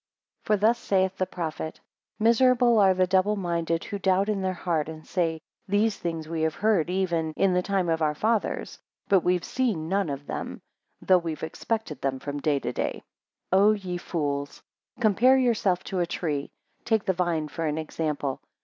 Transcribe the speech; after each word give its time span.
11 0.47 0.47
For 0.47 0.57
thus 0.59 0.79
saith 0.79 1.17
the 1.17 1.27
prophet; 1.27 1.79
Miserable 2.17 2.79
are 2.79 2.95
the 2.95 3.05
double 3.05 3.35
minded, 3.35 3.83
who 3.83 3.99
doubt 3.99 4.29
in 4.29 4.41
their 4.41 4.51
heart, 4.55 4.89
and 4.89 5.05
say, 5.05 5.39
these 5.67 5.95
things 5.95 6.27
we 6.27 6.41
have 6.41 6.55
heard, 6.55 6.89
even. 6.89 7.33
in 7.37 7.53
the 7.53 7.61
time 7.61 7.87
of 7.87 8.01
our 8.01 8.15
fathers, 8.15 8.79
but 9.09 9.19
we 9.19 9.35
have 9.35 9.43
seen 9.45 9.87
none 9.89 10.09
of 10.09 10.25
them, 10.25 10.59
though 11.03 11.19
we 11.19 11.33
have 11.33 11.43
expected 11.43 12.01
them 12.01 12.17
from 12.17 12.39
day 12.39 12.57
to 12.61 12.73
day. 12.73 13.03
12 13.51 13.63
O 13.63 13.71
ye 13.73 13.97
fools! 13.97 14.63
compare 14.99 15.37
yourselves 15.37 15.83
to 15.83 15.99
a 15.99 16.07
tree; 16.07 16.49
take 16.83 17.05
the 17.05 17.13
vine 17.13 17.47
for 17.47 17.67
an 17.67 17.77
example. 17.77 18.41